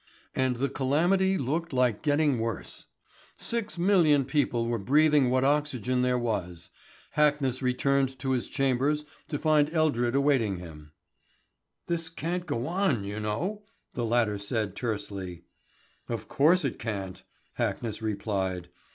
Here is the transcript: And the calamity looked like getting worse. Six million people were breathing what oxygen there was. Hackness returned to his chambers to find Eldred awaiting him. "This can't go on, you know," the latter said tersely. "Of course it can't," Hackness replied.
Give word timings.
And 0.33 0.55
the 0.55 0.67
calamity 0.67 1.37
looked 1.37 1.73
like 1.73 2.01
getting 2.01 2.39
worse. 2.39 2.87
Six 3.37 3.77
million 3.77 4.25
people 4.25 4.65
were 4.65 4.79
breathing 4.79 5.29
what 5.29 5.43
oxygen 5.43 6.01
there 6.01 6.17
was. 6.17 6.71
Hackness 7.15 7.61
returned 7.61 8.17
to 8.17 8.31
his 8.31 8.49
chambers 8.49 9.05
to 9.29 9.37
find 9.37 9.69
Eldred 9.71 10.15
awaiting 10.15 10.57
him. 10.57 10.91
"This 11.85 12.09
can't 12.09 12.47
go 12.47 12.65
on, 12.65 13.03
you 13.03 13.19
know," 13.19 13.61
the 13.93 14.03
latter 14.03 14.39
said 14.39 14.75
tersely. 14.75 15.43
"Of 16.09 16.27
course 16.27 16.65
it 16.65 16.79
can't," 16.79 17.21
Hackness 17.59 18.01
replied. 18.01 18.69